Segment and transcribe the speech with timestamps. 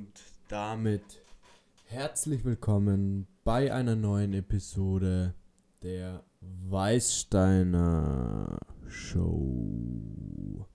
[0.00, 1.20] Und damit
[1.84, 5.34] herzlich willkommen bei einer neuen Episode
[5.82, 6.24] der
[6.70, 8.58] Weißsteiner
[8.88, 10.66] Show.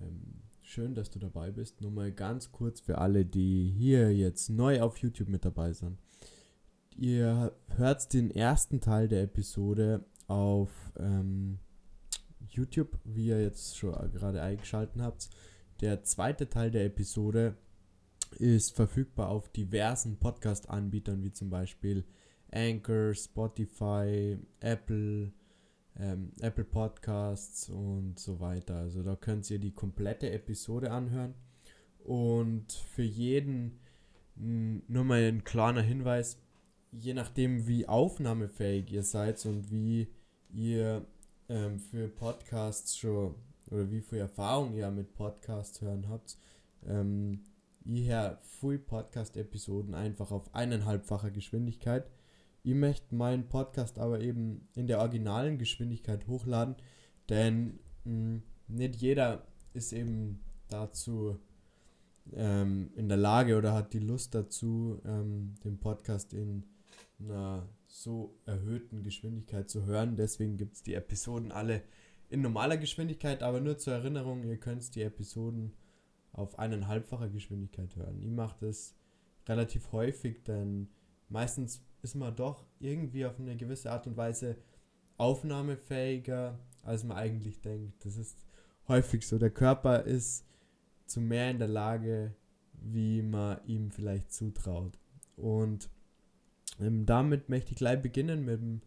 [0.00, 1.80] Ähm, schön, dass du dabei bist.
[1.80, 5.98] Nur mal ganz kurz für alle, die hier jetzt neu auf YouTube mit dabei sind.
[6.96, 11.60] Ihr hört den ersten Teil der Episode auf ähm,
[12.48, 15.30] YouTube, wie ihr jetzt schon gerade eingeschaltet habt.
[15.80, 17.56] Der zweite Teil der Episode
[18.38, 22.04] ist verfügbar auf diversen Podcast-Anbietern wie zum Beispiel
[22.52, 25.32] Anchor, Spotify, Apple,
[25.98, 28.76] ähm, Apple Podcasts und so weiter.
[28.76, 31.34] Also da könnt ihr die komplette Episode anhören.
[32.04, 33.80] Und für jeden
[34.36, 36.38] mh, nur mal ein kleiner Hinweis,
[36.92, 40.08] je nachdem wie aufnahmefähig ihr seid und wie
[40.52, 41.06] ihr
[41.48, 43.34] ähm, für Podcasts schon
[43.70, 46.36] oder wie viel Erfahrung ihr mit Podcasts hören habt,
[46.86, 47.44] ähm,
[47.84, 52.10] ich höre viel Podcast-Episoden einfach auf eineinhalbfacher Geschwindigkeit
[52.62, 56.76] ich möchte meinen Podcast aber eben in der originalen Geschwindigkeit hochladen,
[57.28, 61.38] denn mh, hm, nicht jeder ist eben dazu
[62.32, 66.64] ähm, in der Lage oder hat die Lust dazu, ähm, den Podcast in
[67.18, 70.16] einer so erhöhten Geschwindigkeit zu hören.
[70.16, 71.82] Deswegen gibt es die Episoden alle
[72.28, 75.72] in normaler Geschwindigkeit, aber nur zur Erinnerung, ihr könnt die Episoden
[76.32, 78.22] auf eineinhalbfacher Geschwindigkeit hören.
[78.22, 78.94] Ich mache das
[79.48, 80.88] relativ häufig, denn
[81.28, 84.56] meistens ist man doch irgendwie auf eine gewisse Art und Weise
[85.16, 88.04] aufnahmefähiger, als man eigentlich denkt.
[88.04, 88.38] Das ist
[88.88, 89.38] häufig so.
[89.38, 90.46] Der Körper ist
[91.06, 92.34] zu mehr in der Lage,
[92.72, 94.98] wie man ihm vielleicht zutraut.
[95.36, 95.90] Und
[96.80, 98.80] ähm, damit möchte ich gleich beginnen mit dem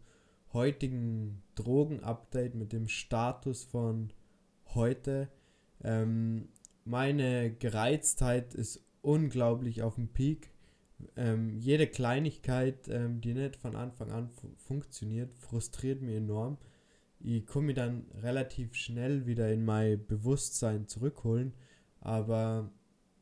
[0.52, 4.12] heutigen Drogen-Update, mit dem Status von
[4.74, 5.28] heute.
[5.82, 6.48] Ähm,
[6.84, 10.53] meine Gereiztheit ist unglaublich auf dem Peak
[11.16, 16.58] ähm, jede Kleinigkeit, ähm, die nicht von Anfang an funktioniert, frustriert mich enorm.
[17.20, 21.54] Ich komme mich dann relativ schnell wieder in mein Bewusstsein zurückholen,
[22.00, 22.70] aber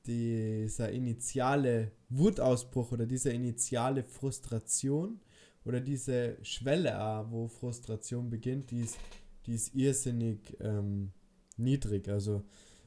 [0.07, 5.21] dieser initiale Wutausbruch oder diese initiale Frustration
[5.65, 6.93] oder diese Schwelle,
[7.31, 8.99] wo Frustration beginnt, die ist,
[9.47, 11.13] die ist irrsinnig ähm,
[11.57, 12.09] niedrig.
[12.09, 12.43] Also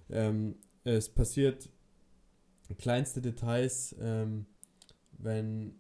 [0.10, 1.70] ähm, es passiert
[2.78, 4.46] kleinste Details, ähm,
[5.26, 5.76] wenn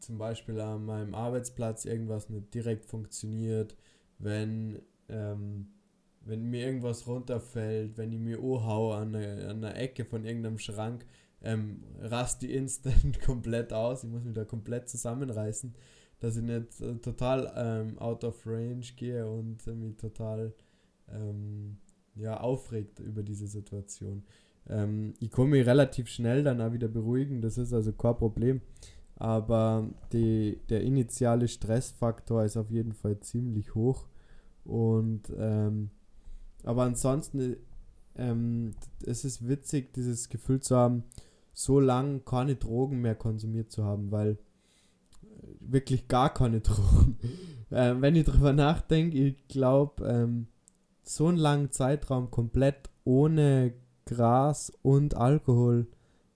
[0.00, 3.76] zum Beispiel an meinem Arbeitsplatz irgendwas nicht direkt funktioniert,
[4.18, 5.68] wenn, ähm,
[6.22, 10.58] wenn mir irgendwas runterfällt, wenn ich mir haue an der, an der Ecke von irgendeinem
[10.58, 11.06] Schrank,
[11.42, 14.04] ähm, rast die instant komplett aus.
[14.04, 15.74] Ich muss mich da komplett zusammenreißen,
[16.20, 20.54] dass ich nicht äh, total ähm, out of range gehe und äh, mich total
[21.08, 21.78] ähm,
[22.14, 24.24] ja, aufregt über diese Situation.
[24.68, 28.60] Ähm, ich komme mich relativ schnell dann auch wieder beruhigen, das ist also kein Problem.
[29.16, 34.06] Aber die, der initiale Stressfaktor ist auf jeden Fall ziemlich hoch.
[34.64, 35.90] Und ähm,
[36.64, 37.56] aber ansonsten
[38.18, 38.74] ähm,
[39.04, 41.04] es ist witzig, dieses Gefühl zu haben,
[41.52, 44.32] so lange keine Drogen mehr konsumiert zu haben, weil
[45.22, 47.18] äh, wirklich gar keine Drogen.
[47.70, 50.48] ähm, wenn ich drüber nachdenke, ich glaube, ähm,
[51.02, 53.72] so einen langen Zeitraum komplett ohne
[54.06, 55.86] Gras und Alkohol.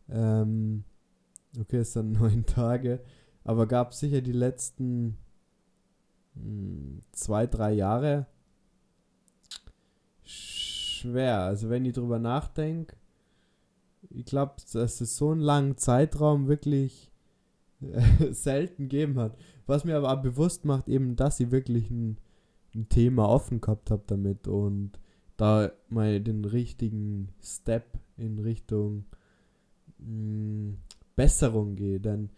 [0.09, 0.85] Ähm,
[1.59, 3.01] okay, es sind neun Tage,
[3.45, 5.17] aber gab sicher die letzten
[6.35, 8.27] mh, hm, zwei, drei Jahre
[10.23, 11.41] schwer.
[11.41, 12.97] Also wenn ich drüber nachdenke,
[14.11, 17.11] ich glaube, dass es so einen langen Zeitraum wirklich
[17.81, 19.37] äh, selten gegeben hat.
[19.67, 22.19] Was mir aber auch bewusst macht, eben, dass ich wirklich ein,
[22.75, 24.99] ein Thema offen gehabt habe damit und
[25.41, 29.05] da mal den richtigen Step in Richtung
[29.99, 30.79] mh, hm,
[31.17, 32.01] Besserung gehe.
[32.01, 32.31] Denn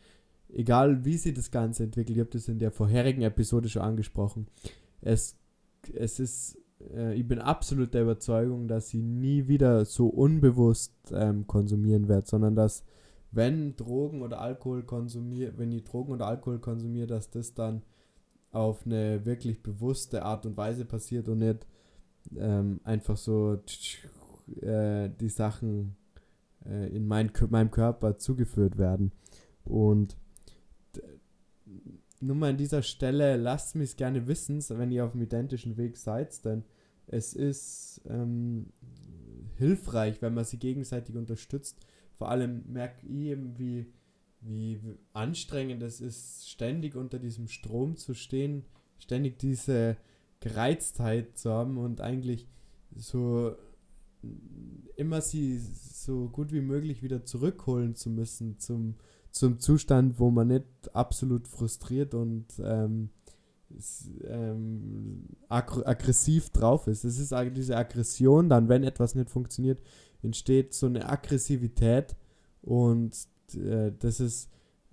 [0.49, 4.47] egal wie sich das Ganze entwickelt, ich habe das in der vorherigen Episode schon angesprochen,
[5.01, 5.37] es,
[5.93, 6.59] es ist,
[6.95, 12.29] äh, ich bin absolut der Überzeugung, dass sie nie wieder so unbewusst ähm, konsumieren wird,
[12.29, 12.85] sondern dass
[13.33, 17.83] wenn Drogen oder Alkohol konsumiert, wenn ich Drogen oder Alkohol konsumiere, dass das dann
[18.53, 21.67] auf eine wirklich bewusste Art und Weise passiert und nicht
[22.37, 23.61] ähm, einfach so
[24.61, 25.97] äh, die Sachen
[26.67, 29.13] äh, in mein, meinem Körper zugeführt werden.
[29.65, 30.17] Und
[32.23, 35.97] nur mal an dieser Stelle, lasst mich gerne wissen, wenn ihr auf dem identischen Weg
[35.97, 36.65] seid, denn
[37.09, 38.67] es ist ähm,
[39.57, 41.79] hilfreich, wenn man sie gegenseitig unterstützt.
[42.17, 43.93] Vor allem merke ich eben, wie,
[44.41, 44.81] wie
[45.13, 48.65] anstrengend es ist, ständig unter diesem Strom zu stehen,
[48.99, 49.97] ständig diese
[50.43, 52.47] Gereiztheit zu haben und eigentlich
[52.95, 53.55] so
[54.97, 58.97] immer sie so gut wie möglich wieder zurückholen zu müssen zum,
[59.31, 63.11] zum Zustand, wo man nicht absolut frustriert und ähm,
[64.25, 67.05] ähm, ag aggressiv drauf ist.
[67.05, 69.81] Es ist diese Aggression, dann, wenn etwas nicht funktioniert,
[70.23, 72.17] entsteht so eine Aggressivität
[72.61, 73.17] und
[73.55, 74.51] äh, das ist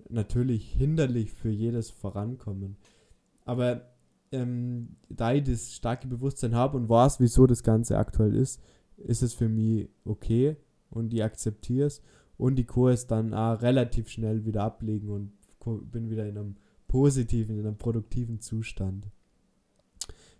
[0.09, 2.77] natürlich hinderlich für jedes Vorankommen.
[3.45, 3.88] Aber
[4.31, 8.61] ähm, da ich das starke Bewusstsein habe und weiß, wieso das Ganze aktuell ist,
[8.97, 10.57] ist es für mich okay
[10.89, 12.01] und ich akzeptiere es
[12.37, 15.31] und die Kurs dann auch relativ schnell wieder ablegen und
[15.91, 16.55] bin wieder in einem
[16.87, 19.07] positiven, in einem produktiven Zustand.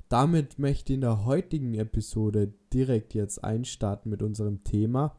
[0.08, 5.16] Damit möchte ich in der heutigen Episode direkt jetzt einstarten mit unserem Thema.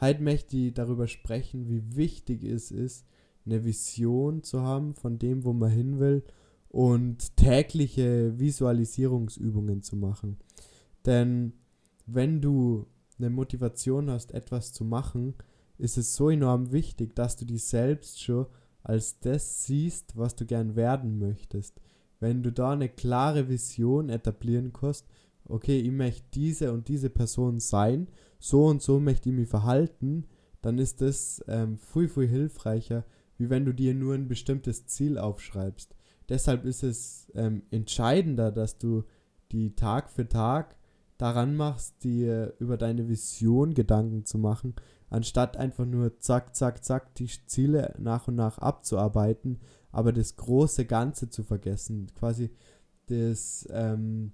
[0.00, 3.06] Heute möchte ich darüber sprechen, wie wichtig es ist,
[3.46, 6.24] eine Vision zu haben von dem, wo man hin will
[6.74, 10.38] und tägliche Visualisierungsübungen zu machen.
[11.06, 11.52] Denn
[12.04, 15.34] wenn du eine Motivation hast, etwas zu machen,
[15.78, 18.46] ist es so enorm wichtig, dass du dich selbst schon
[18.82, 21.80] als das siehst, was du gern werden möchtest.
[22.18, 25.06] Wenn du da eine klare Vision etablieren kannst,
[25.44, 28.08] okay, ich möchte diese und diese Person sein,
[28.40, 30.26] so und so möchte ich mich verhalten,
[30.60, 33.04] dann ist das ähm, viel, viel hilfreicher,
[33.38, 35.94] wie wenn du dir nur ein bestimmtes Ziel aufschreibst.
[36.28, 39.04] Deshalb ist es ähm, entscheidender, dass du
[39.52, 40.76] die Tag für Tag
[41.18, 44.74] daran machst, dir über deine Vision Gedanken zu machen
[45.14, 49.60] anstatt einfach nur zack, zack, zack die Ziele nach und nach abzuarbeiten,
[49.92, 52.50] aber das große Ganze zu vergessen, quasi
[53.06, 54.32] das, ähm,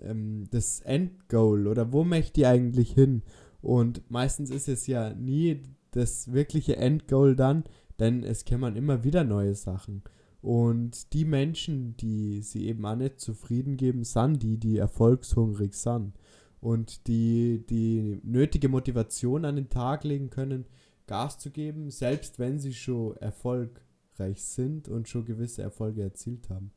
[0.00, 3.22] ähm, das Endgoal oder wo möchte ich eigentlich hin?
[3.62, 5.62] Und meistens ist es ja nie
[5.92, 7.62] das wirkliche Endgoal dann,
[8.00, 10.02] denn es kämen immer wieder neue Sachen.
[10.44, 16.12] Und die Menschen, die sie eben auch nicht zufrieden geben, sind die, die erfolgshungrig sind
[16.60, 20.66] und die die nötige Motivation an den Tag legen können,
[21.06, 26.72] Gas zu geben, selbst wenn sie schon erfolgreich sind und schon gewisse Erfolge erzielt haben.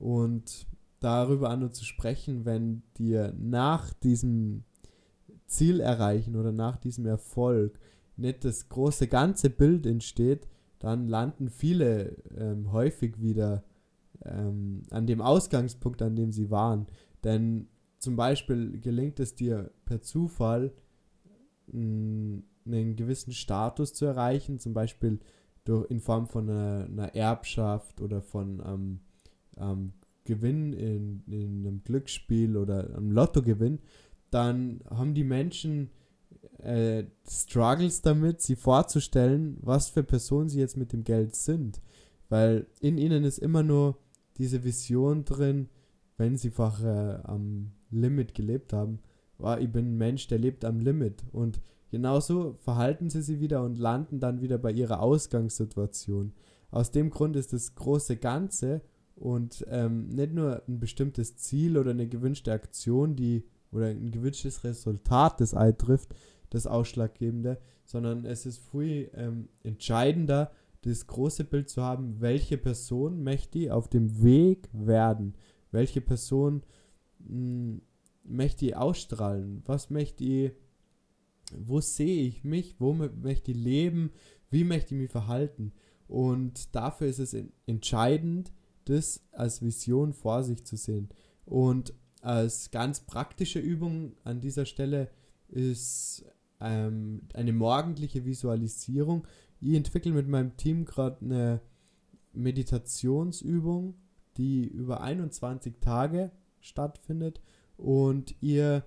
[0.00, 0.66] Und
[0.98, 4.64] darüber an und zu sprechen, wenn dir nach diesem
[5.46, 7.78] Ziel erreichen oder nach diesem Erfolg
[8.16, 13.64] nicht das große ganze Bild entsteht, dann landen viele ähm, häufig wieder
[14.24, 16.86] ähm, an dem Ausgangspunkt, an dem sie waren.
[17.24, 17.68] Denn
[17.98, 20.72] zum Beispiel gelingt es dir per Zufall
[21.72, 22.44] einen
[22.96, 25.18] gewissen Status zu erreichen, zum Beispiel
[25.64, 29.00] durch, in Form von einer, einer Erbschaft oder von einem
[29.56, 29.92] ähm,
[30.24, 33.80] Gewinn in, in einem Glücksspiel oder einem Lottogewinn,
[34.30, 35.90] dann haben die Menschen
[36.58, 41.80] äh, Struggles damit, sie vorzustellen, was für Personen sie jetzt mit dem Geld sind.
[42.28, 43.98] Weil in ihnen ist immer nur
[44.36, 45.68] diese Vision drin,
[46.16, 49.00] wenn sie einfach äh, am Limit gelebt haben,
[49.38, 51.24] war, ich bin ein Mensch, der lebt am Limit.
[51.32, 51.60] Und
[51.90, 56.32] genauso verhalten sie sich wieder und landen dann wieder bei ihrer Ausgangssituation.
[56.70, 58.82] Aus dem Grund ist das große Ganze
[59.14, 63.44] und ähm, nicht nur ein bestimmtes Ziel oder eine gewünschte Aktion, die
[63.76, 66.14] oder ein gewünschtes Resultat, das eintrifft,
[66.50, 70.50] das Ausschlaggebende, sondern es ist viel ähm, entscheidender,
[70.82, 75.34] das große Bild zu haben, welche Person möchte ich auf dem Weg werden,
[75.72, 76.62] welche Person
[77.26, 77.82] hm,
[78.24, 79.62] möchte ich ausstrahlen?
[79.66, 80.52] Was möchte ich,
[81.56, 82.76] wo sehe ich mich?
[82.78, 84.10] Wo möchte ich leben?
[84.50, 85.72] Wie möchte ich mich verhalten?
[86.08, 88.52] Und dafür ist es entscheidend,
[88.84, 91.08] das als Vision vor sich zu sehen.
[91.44, 91.94] Und
[92.26, 95.08] als ganz praktische Übung an dieser Stelle
[95.46, 96.24] ist
[96.60, 99.28] ähm, eine morgendliche Visualisierung.
[99.60, 101.60] Ich entwickle mit meinem Team gerade eine
[102.32, 103.94] Meditationsübung,
[104.36, 107.40] die über 21 Tage stattfindet
[107.76, 108.84] und ihr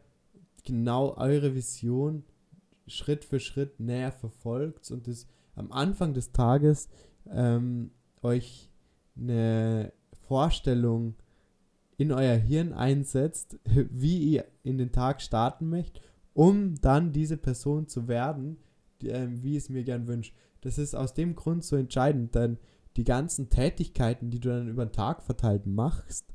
[0.66, 2.24] genau eure Vision
[2.88, 6.90] Schritt für Schritt näher verfolgt und es am Anfang des Tages
[7.32, 7.92] ähm,
[8.22, 8.70] euch
[9.16, 9.94] eine
[10.28, 11.16] Vorstellung
[12.00, 16.02] in euer Hirn einsetzt, wie ihr in den Tag starten möchtet,
[16.34, 18.58] um dann diese Person zu werden,
[19.02, 20.34] die, äh, wie es mir gern wünscht.
[20.62, 22.58] Das ist aus dem Grund so entscheidend, denn
[22.96, 26.26] die ganzen Tätigkeiten, die du dann über den Tag verteilt machst,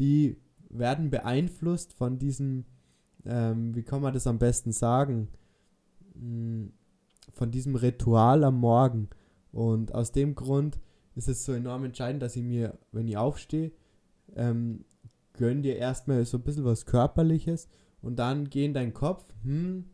[0.00, 0.38] die
[0.68, 2.64] werden beeinflusst von diesem,
[3.24, 5.28] ähm, wie kann man das am besten sagen,
[6.14, 6.72] hm,
[7.32, 9.08] von diesem Ritual am Morgen.
[9.52, 10.80] Und aus dem Grund
[11.14, 13.70] ist es so enorm entscheidend, dass ich mir, wenn ich aufstehe,
[14.34, 14.84] ähm,
[15.42, 17.68] gönn dir erstmal so ein bisschen was Körperliches
[18.00, 19.86] und dann geh in deinen Kopf, hm,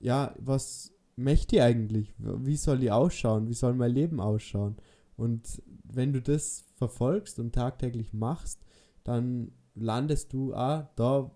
[0.00, 2.12] ja, was möchte ich eigentlich?
[2.18, 3.48] Wie soll die ausschauen?
[3.48, 4.78] Wie soll mein Leben ausschauen?
[5.16, 8.64] Und wenn du das verfolgst und tagtäglich machst,
[9.04, 11.30] dann landest du ah, da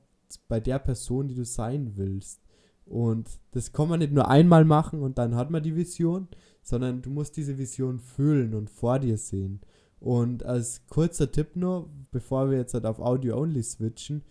[0.49, 2.43] bei der Person, die du sein willst.
[2.87, 6.27] Und das kann man nicht nur einmal machen und dann hat man die Vision,
[6.61, 9.61] sondern du musst diese Vision fühlen und vor dir sehen.
[10.00, 14.25] Und als kurzer Tipp nur, bevor wir jetzt halt auf Audio-Only switchen,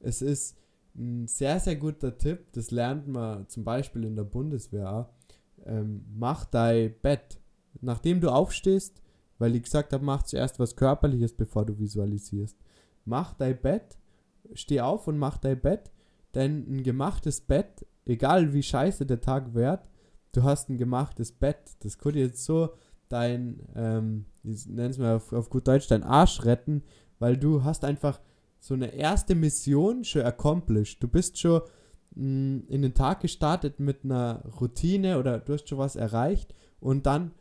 [0.00, 0.56] es ist
[0.96, 5.10] ein sehr, sehr guter Tipp, das lernt man zum Beispiel in der Bundeswehr.
[5.64, 7.38] Ähm, mach dein Bett.
[7.80, 9.00] Nachdem du aufstehst,
[9.38, 12.56] weil ich gesagt habe, mach zuerst was Körperliches, bevor du visualisierst.
[13.04, 13.98] Mach dein Bett,
[14.54, 15.90] steh auf und mach dein Bett,
[16.34, 19.88] denn ein gemachtes Bett, egal wie scheiße der Tag wird,
[20.32, 21.76] du hast ein gemachtes Bett.
[21.80, 22.70] Das könnte jetzt so
[23.08, 26.82] dein, ähm, ich nenne es mal auf, auf gut Deutsch, dein Arsch retten,
[27.18, 28.20] weil du hast einfach
[28.58, 31.02] so eine erste Mission schon accomplished.
[31.02, 31.62] Du bist schon
[32.14, 36.54] mh, mm, in den Tag gestartet mit einer Routine oder du hast schon was erreicht
[36.80, 37.32] und dann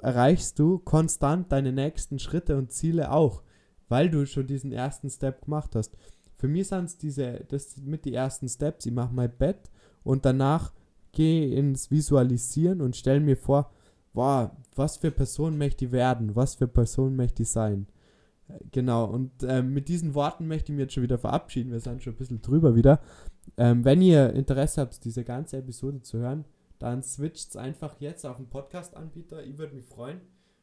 [0.00, 3.42] erreichst du konstant deine nächsten Schritte und Ziele auch,
[3.88, 5.96] weil du schon diesen ersten Step gemacht hast.
[6.36, 8.86] Für mich sind es diese, das mit die ersten Steps.
[8.86, 9.70] Ich mache mein Bett
[10.02, 10.72] und danach
[11.12, 13.70] gehe ins Visualisieren und stelle mir vor,
[14.14, 17.86] boah, was für Person möchte ich werden, was für Person möchte ich sein.
[18.72, 21.72] Genau, und äh, mit diesen Worten möchte ich mich jetzt schon wieder verabschieden.
[21.72, 23.00] Wir sind schon ein bisschen drüber wieder.
[23.56, 26.44] Ähm, wenn ihr Interesse habt, diese ganze Episode zu hören,
[26.78, 29.44] dann switcht es einfach jetzt auf den Podcast-Anbieter.
[29.44, 30.20] Ich würde mich freuen.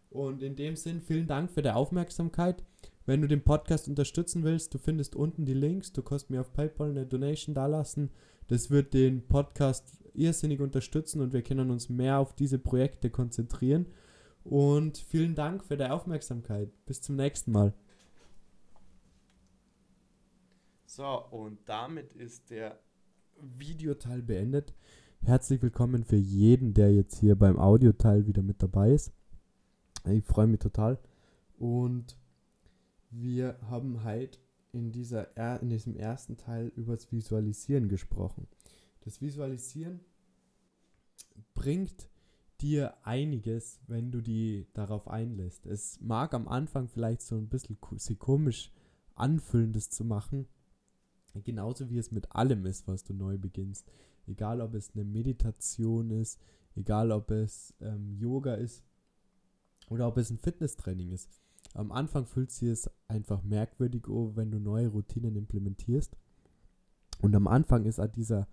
[0.09, 2.63] Und in dem Sinn, vielen Dank für die Aufmerksamkeit.
[3.05, 5.91] Wenn du den Podcast unterstützen willst, du findest unten die Links.
[5.91, 8.11] Du kannst mir auf PayPal eine Donation dalassen.
[8.47, 13.87] Das wird den Podcast irrsinnig unterstützen und wir können uns mehr auf diese Projekte konzentrieren.
[14.43, 16.69] Und vielen Dank für die Aufmerksamkeit.
[16.85, 17.73] Bis zum nächsten Mal.
[20.85, 22.79] So, und damit ist der
[23.39, 24.73] Videoteil beendet.
[25.23, 29.13] Herzlich willkommen für jeden, der jetzt hier beim Audioteil wieder mit dabei ist.
[30.05, 30.99] Ich freue mich total.
[31.57, 32.17] Und
[33.11, 34.39] wir haben heute
[34.71, 38.47] in, dieser, in diesem ersten Teil über das Visualisieren gesprochen.
[39.01, 39.99] Das Visualisieren
[41.53, 42.09] bringt
[42.61, 45.65] dir einiges, wenn du die darauf einlässt.
[45.65, 47.79] Es mag am Anfang vielleicht so ein bisschen
[48.19, 48.71] komisch
[49.15, 50.47] anfühlen, das zu machen.
[51.43, 53.89] Genauso wie es mit allem ist, was du neu beginnst.
[54.27, 56.39] Egal ob es eine Meditation ist,
[56.75, 58.83] egal ob es ähm, Yoga ist
[59.89, 61.29] oder ob es ein Fitnesstraining ist.
[61.73, 66.17] Am Anfang fühlt sich es einfach merkwürdig, oh, wenn du neue Routinen implementierst.
[67.21, 68.47] Und am Anfang ist auch dieser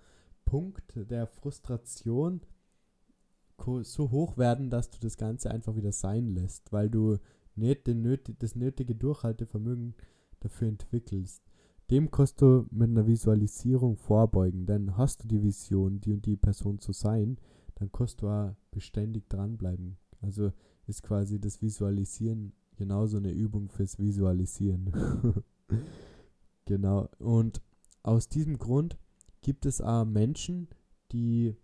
[0.49, 2.41] Punkt der Frustration,
[3.83, 7.19] so hoch werden, dass du das Ganze einfach wieder sein lässt, weil du
[7.55, 9.95] nicht den nötig, das nötige Durchhaltevermögen
[10.41, 11.43] dafür entwickelst.
[11.91, 16.37] Dem kannst du mit einer Visualisierung vorbeugen, denn hast du die Vision, die und die
[16.37, 17.37] Person zu sein,
[17.75, 19.99] dann kannst du auch beständig dranbleiben.
[20.23, 20.53] Also
[20.87, 24.95] ist quasi das Visualisieren genauso eine Übung fürs Visualisieren.
[26.65, 27.11] genau.
[27.19, 27.61] Und
[28.03, 28.97] aus diesem Grund
[29.41, 30.69] gibt es auch Menschen,
[31.13, 31.57] die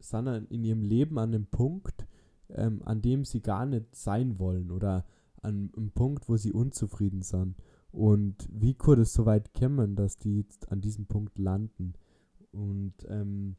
[0.00, 2.06] sondern in ihrem Leben an einem Punkt,
[2.48, 5.04] ähm, an dem sie gar nicht sein wollen oder
[5.42, 7.56] an einem Punkt, wo sie unzufrieden sind.
[7.92, 11.94] Und wie konnte es so weit kommen, dass die jetzt an diesem Punkt landen?
[12.52, 13.56] Und ähm,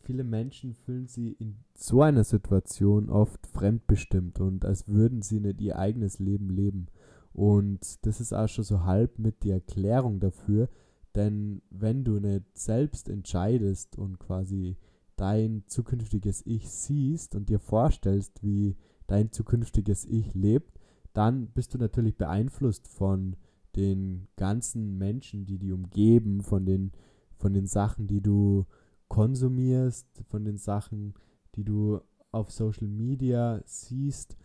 [0.00, 5.60] viele Menschen fühlen sich in so einer Situation oft fremdbestimmt und als würden sie nicht
[5.60, 6.86] ihr eigenes Leben leben.
[7.32, 10.68] Und das ist auch schon so halb mit die Erklärung dafür,
[11.14, 14.76] denn wenn du nicht selbst entscheidest und quasi
[15.16, 20.80] dein zukünftiges Ich siehst und dir vorstellst, wie dein zukünftiges Ich lebt,
[21.12, 23.36] dann bist du natürlich beeinflusst von
[23.76, 26.92] den ganzen Menschen, die die umgeben, von den,
[27.36, 28.66] von den Sachen, die du
[29.08, 31.14] konsumierst, von den Sachen,
[31.54, 32.00] die du
[32.32, 34.36] auf Social Media siehst.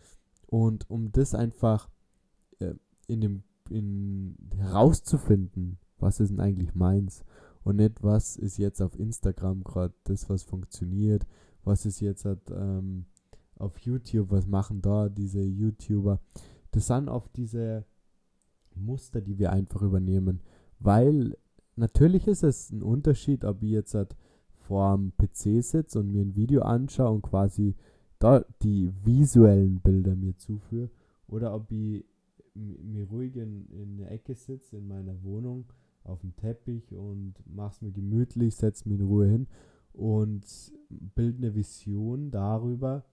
[0.46, 1.88] Und um das einfach
[2.58, 2.74] äh,
[3.06, 7.24] in dem, in, herauszufinden, was ist denn eigentlich meins?
[7.62, 11.26] Und nicht, was ist jetzt auf Instagram gerade das, was funktioniert,
[11.62, 13.04] was ist jetzt halt, ähm,
[13.60, 16.20] auf YouTube, was machen da diese YouTuber.
[16.72, 17.84] Das sind oft diese
[18.74, 20.40] Muster, die wir einfach übernehmen,
[20.78, 21.36] weil
[21.76, 24.16] natürlich ist es ein Unterschied, ob ich jetzt halt
[24.54, 27.76] vor dem PC sitze und mir ein Video anschaue und quasi
[28.18, 30.90] da die visuellen Bilder mir zuführe
[31.26, 32.04] oder ob ich
[32.54, 35.64] mir ruhig in, in der Ecke sitze in meiner Wohnung
[36.04, 39.46] auf dem Teppich und mach's mir gemütlich, setz mich in Ruhe hin
[39.92, 43.04] und bild eine Vision darüber,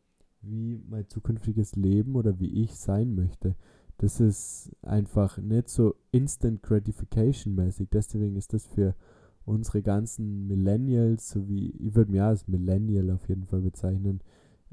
[0.41, 3.55] wie mein zukünftiges Leben oder wie ich sein möchte.
[3.97, 7.89] Das ist einfach nicht so Instant Gratification mäßig.
[7.91, 8.95] Deswegen ist das für
[9.43, 14.21] unsere ganzen Millennials, so wie ich würde mich als Millennial auf jeden Fall bezeichnen,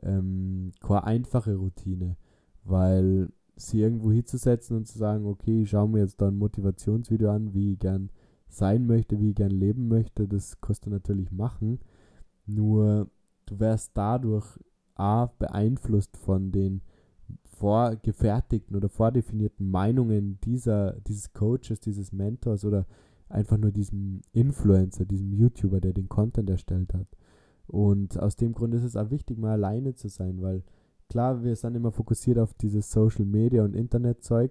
[0.02, 2.16] ähm, keine einfache Routine,
[2.64, 7.30] weil sie irgendwo hinzusetzen und zu sagen, okay, ich schaue mir jetzt da ein Motivationsvideo
[7.30, 8.10] an, wie ich gern
[8.48, 11.80] sein möchte, wie ich gern leben möchte, das kannst du natürlich machen.
[12.46, 13.08] Nur
[13.46, 14.46] du wärst dadurch
[14.94, 16.82] A beeinflusst von den
[17.44, 22.86] vorgefertigten oder vordefinierten Meinungen dieser, dieses Coaches, dieses Mentors oder
[23.28, 27.08] einfach nur diesem Influencer, diesem YouTuber, der den Content erstellt hat.
[27.66, 30.62] Und aus dem Grund ist es auch wichtig, mal alleine zu sein, weil
[31.14, 34.50] klar, wir sind immer fokussiert auf dieses Social Media und Internetzeug,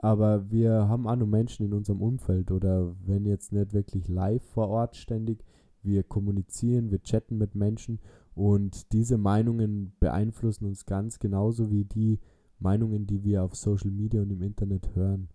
[0.00, 4.44] aber wir haben auch nur Menschen in unserem Umfeld oder wenn jetzt nicht wirklich live
[4.44, 5.44] vor Ort ständig,
[5.82, 7.98] wir kommunizieren, wir chatten mit Menschen
[8.36, 12.20] und diese Meinungen beeinflussen uns ganz genauso wie die
[12.60, 15.28] Meinungen, die wir auf Social Media und im Internet hören.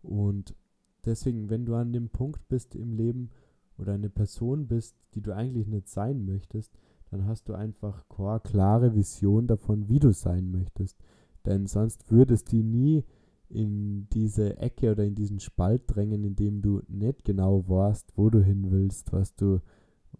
[0.00, 0.54] Und
[1.04, 3.30] deswegen, wenn du an dem Punkt bist im Leben
[3.78, 6.78] oder eine Person bist, die du eigentlich nicht sein möchtest,
[7.14, 10.98] dann hast du einfach keine klare Vision davon, wie du sein möchtest.
[11.46, 13.04] Denn sonst würdest du nie
[13.48, 18.30] in diese Ecke oder in diesen Spalt drängen, in dem du nicht genau weißt, wo
[18.30, 19.60] du hin willst, was du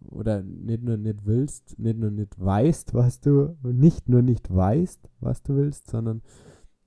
[0.07, 5.09] oder nicht nur nicht willst, nicht nur nicht weißt, was du nicht nur nicht weißt,
[5.19, 6.21] was du willst, sondern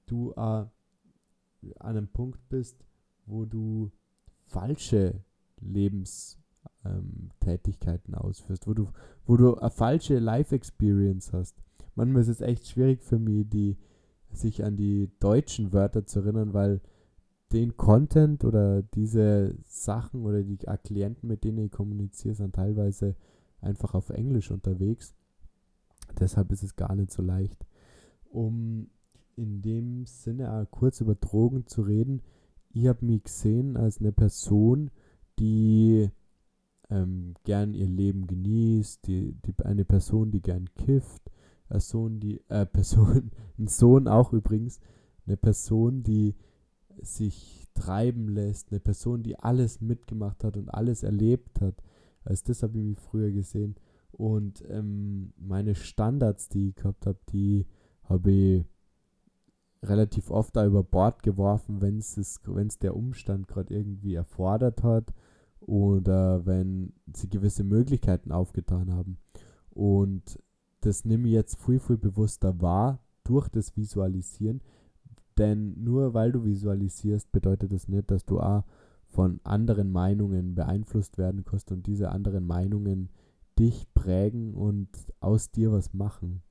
[0.06, 0.70] du äh, an
[1.80, 2.82] einem Punkt bist,
[3.26, 3.90] wo du
[4.46, 5.22] falsche
[5.60, 6.47] Lebenstätigkeiten
[6.84, 7.30] ähm,
[8.12, 8.88] ausführst, wo du,
[9.26, 11.56] wo du eine falsche Life-Experience hast.
[11.94, 13.76] Manchmal ist es echt schwierig für mich, die,
[14.30, 16.80] sich an die deutschen Wörter zu erinnern, weil
[17.52, 23.16] den Content oder diese Sachen oder die Klienten, mit denen ich kommuniziere, sind teilweise
[23.60, 25.14] einfach auf Englisch unterwegs.
[26.20, 27.66] Deshalb ist es gar nicht so leicht.
[28.30, 28.90] Um
[29.36, 32.22] in dem Sinne auch kurz über Drogen zu reden,
[32.70, 34.90] ich habe mich gesehen als eine Person,
[35.38, 36.10] die
[36.90, 41.30] ähm, gern ihr Leben genießt, die, die, eine Person, die gern kifft,
[41.78, 44.80] Sohn, die, äh, Person, ein Sohn auch übrigens,
[45.26, 46.34] eine Person, die
[47.02, 51.74] sich treiben lässt, eine Person, die alles mitgemacht hat und alles erlebt hat.
[52.24, 53.76] Als das habe ich mich früher gesehen.
[54.10, 57.66] Und ähm, meine Standards, die ich gehabt habe, die
[58.02, 58.64] habe ich
[59.82, 65.12] relativ oft da über Bord geworfen, wenn es der Umstand gerade irgendwie erfordert hat
[65.60, 69.18] oder wenn sie gewisse Möglichkeiten aufgetan haben.
[69.70, 70.38] Und
[70.80, 74.62] das nehme ich jetzt viel, viel bewusster wahr durch das Visualisieren,
[75.36, 78.64] denn nur weil du visualisierst, bedeutet das nicht, dass du auch
[79.06, 83.10] von anderen Meinungen beeinflusst werden kannst und diese anderen Meinungen
[83.58, 84.88] dich prägen und
[85.20, 86.42] aus dir was machen.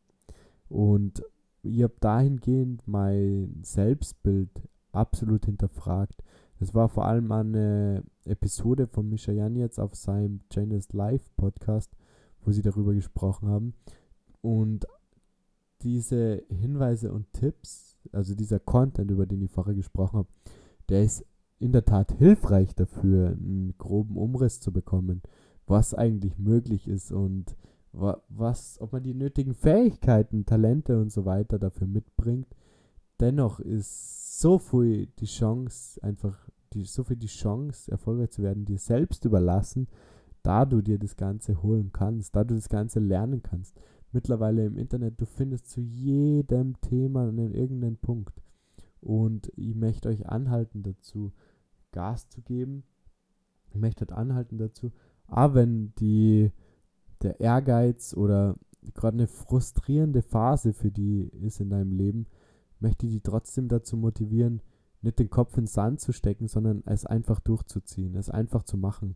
[0.69, 1.23] Und
[1.63, 4.49] ich habe dahingehend mein Selbstbild
[4.91, 6.23] absolut hinterfragt.
[6.59, 11.91] Es war vor allem eine Episode von Misha jetzt auf seinem Janus Live Podcast,
[12.41, 13.73] wo sie darüber gesprochen haben.
[14.41, 14.85] Und
[15.81, 20.29] diese Hinweise und Tipps also dieser Content, über den ich vorher gesprochen habe,
[20.89, 21.25] der ist
[21.59, 25.21] in der Tat hilfreich dafür, einen groben Umriss zu bekommen,
[25.65, 27.55] was eigentlich möglich ist und
[27.91, 32.47] was, ob man die nötigen Fähigkeiten, Talente und so weiter dafür mitbringt.
[33.19, 38.65] Dennoch ist so viel die Chance, einfach die, so viel die Chance, erfolgreich zu werden,
[38.65, 39.87] dir selbst überlassen,
[40.43, 43.75] da du dir das Ganze holen kannst, da du das Ganze lernen kannst
[44.11, 48.41] mittlerweile im Internet, du findest zu jedem Thema einen irgendeinen Punkt.
[48.99, 51.33] Und ich möchte euch anhalten dazu,
[51.91, 52.83] Gas zu geben.
[53.69, 54.91] Ich möchte halt anhalten dazu,
[55.27, 56.51] aber wenn die,
[57.21, 58.55] der Ehrgeiz oder
[58.93, 62.27] gerade eine frustrierende Phase für die ist in deinem Leben,
[62.79, 64.61] möchte die trotzdem dazu motivieren,
[65.01, 68.77] nicht den Kopf in den Sand zu stecken, sondern es einfach durchzuziehen, es einfach zu
[68.77, 69.15] machen.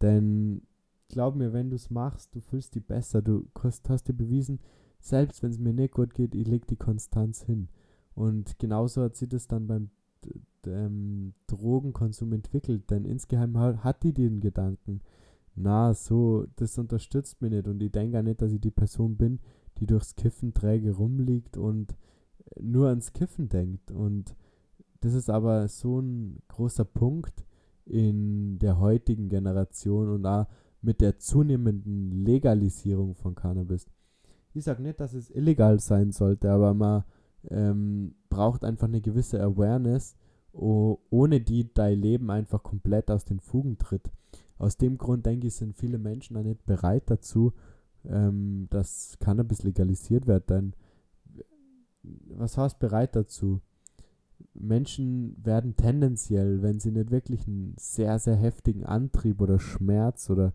[0.00, 0.62] Denn
[1.08, 3.20] glaub mir, wenn du es machst, du fühlst dich besser.
[3.22, 4.60] Du hast, hast dir bewiesen,
[4.98, 7.68] selbst wenn es mir nicht gut geht, ich leg die Konstanz hin.
[8.14, 9.90] Und genauso hat sie das dann beim
[10.66, 15.00] ähm, Drogenkonsum entwickelt, denn insgeheim hat die den Gedanken,
[15.54, 19.16] na, so, das unterstützt mich nicht und ich denke auch nicht, dass ich die Person
[19.16, 19.40] bin,
[19.78, 21.96] die durchs Kiffen träge rumliegt und
[22.58, 23.90] nur ans Kiffen denkt.
[23.90, 24.34] Und
[25.00, 27.44] das ist aber so ein großer Punkt
[27.84, 30.46] in der heutigen Generation und auch
[30.82, 33.86] mit der zunehmenden Legalisierung von Cannabis.
[34.54, 37.04] Ich sage nicht, dass es illegal sein sollte, aber man
[37.48, 40.16] ähm, braucht einfach eine gewisse Awareness,
[40.52, 44.10] oh, ohne die dein Leben einfach komplett aus den Fugen tritt.
[44.58, 47.52] Aus dem Grund, denke ich, sind viele Menschen auch nicht bereit dazu,
[48.04, 50.74] ähm, dass Cannabis legalisiert wird, denn
[52.02, 53.60] was heißt bereit dazu?
[54.54, 60.52] Menschen werden tendenziell, wenn sie nicht wirklich einen sehr, sehr heftigen Antrieb oder Schmerz oder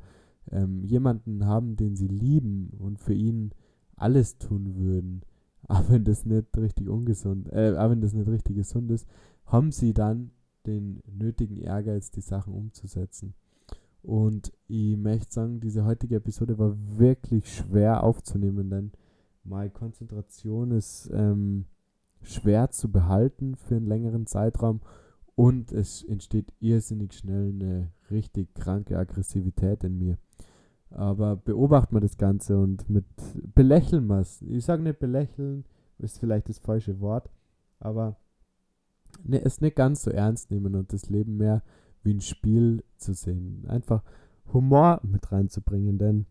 [0.51, 3.51] ähm, jemanden haben, den sie lieben und für ihn
[3.95, 5.21] alles tun würden,
[5.67, 9.07] aber wenn das nicht richtig ungesund, äh, aber wenn das nicht richtig gesund ist,
[9.45, 10.31] haben sie dann
[10.65, 13.35] den nötigen Ehrgeiz, die Sachen umzusetzen.
[14.01, 18.91] Und ich möchte sagen, diese heutige Episode war wirklich schwer aufzunehmen, denn
[19.45, 21.65] meine Konzentration ist ähm,
[22.21, 24.81] schwer zu behalten für einen längeren Zeitraum
[25.35, 30.17] und es entsteht irrsinnig schnell eine richtig kranke Aggressivität in mir.
[30.89, 33.05] Aber beobachten wir das Ganze und mit
[33.53, 34.41] belächeln es.
[34.43, 35.65] Ich sage nicht belächeln,
[35.97, 37.29] ist vielleicht das falsche Wort,
[37.79, 38.17] aber
[39.23, 41.63] ne, es nicht ganz so ernst nehmen und das Leben mehr
[42.03, 43.65] wie ein Spiel zu sehen.
[43.67, 44.03] Einfach
[44.53, 46.25] Humor mit reinzubringen, denn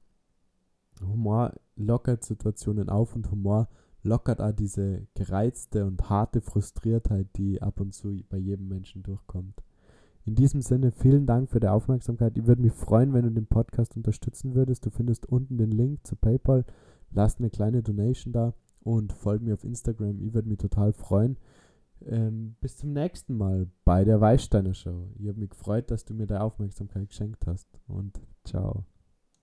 [1.00, 3.68] Humor lockert Situationen auf und Humor
[4.04, 9.62] lockert auch diese gereizte und harte Frustriertheit, die ab und zu bei jedem Menschen durchkommt.
[10.26, 12.36] In diesem Sinne, vielen Dank für die Aufmerksamkeit.
[12.38, 14.86] Ich würde mich freuen, wenn du den Podcast unterstützen würdest.
[14.86, 16.64] Du findest unten den Link zu PayPal.
[17.10, 20.20] Lass eine kleine Donation da und folg mir auf Instagram.
[20.20, 21.36] Ich würde mich total freuen.
[22.06, 25.08] Ähm, bis zum nächsten Mal bei der Weißsteiner Show.
[25.18, 27.68] Ich habe mich gefreut, dass du mir deine Aufmerksamkeit geschenkt hast.
[27.86, 28.84] Und ciao.